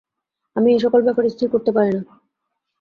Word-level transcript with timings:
আমি 0.55 0.69
এ 0.73 0.79
সকল 0.79 0.99
ব্যাপার 1.03 1.23
স্থির 1.33 1.47
করতে 1.53 1.71
পারি 1.71 1.91
না। 1.97 2.01